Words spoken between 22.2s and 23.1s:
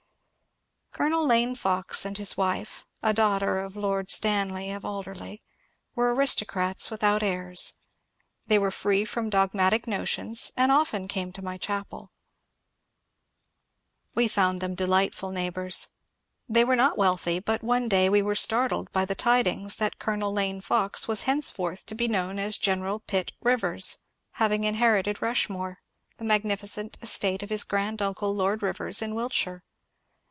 as General